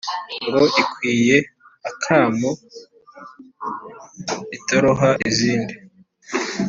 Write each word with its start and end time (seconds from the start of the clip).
Ngo 0.45 0.63
ikwiye 0.81 1.37
akamo 1.89 2.49
itaroha 4.57 5.09
izindi 5.29 5.73